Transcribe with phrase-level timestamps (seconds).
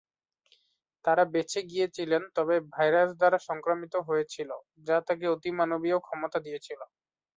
[1.05, 4.49] তারা বেঁচে গিয়েছিলেন, তবে ভাইরাস দ্বারা সংক্রামিত হয়েছিল,
[4.87, 6.79] যা তাকে অতিমানবীয় ক্ষমতা দিয়েছিল।